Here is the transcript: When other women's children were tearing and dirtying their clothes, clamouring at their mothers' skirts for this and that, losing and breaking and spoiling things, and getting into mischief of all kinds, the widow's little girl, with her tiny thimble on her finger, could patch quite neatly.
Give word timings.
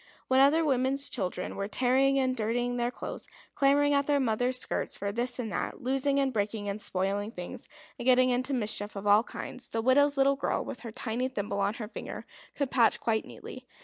When 0.29 0.39
other 0.39 0.65
women's 0.65 1.07
children 1.09 1.55
were 1.55 1.67
tearing 1.67 2.17
and 2.17 2.35
dirtying 2.35 2.77
their 2.77 2.89
clothes, 2.89 3.27
clamouring 3.53 3.93
at 3.93 4.07
their 4.07 4.19
mothers' 4.19 4.57
skirts 4.57 4.97
for 4.97 5.11
this 5.11 5.37
and 5.37 5.53
that, 5.53 5.83
losing 5.83 6.17
and 6.17 6.33
breaking 6.33 6.67
and 6.67 6.81
spoiling 6.81 7.29
things, 7.29 7.69
and 7.99 8.05
getting 8.07 8.31
into 8.31 8.51
mischief 8.51 8.95
of 8.95 9.05
all 9.05 9.21
kinds, 9.21 9.69
the 9.69 9.79
widow's 9.79 10.17
little 10.17 10.35
girl, 10.37 10.65
with 10.65 10.79
her 10.79 10.91
tiny 10.91 11.27
thimble 11.27 11.59
on 11.59 11.75
her 11.75 11.87
finger, 11.87 12.25
could 12.55 12.71
patch 12.71 12.99
quite 12.99 13.25
neatly. 13.25 13.67